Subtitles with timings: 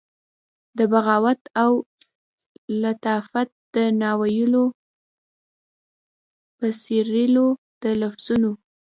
[0.77, 1.71] د بغاوت او
[2.81, 4.65] لطافت د ناویلو
[6.57, 7.47] پسرلیو
[7.81, 8.51] د لفظونو،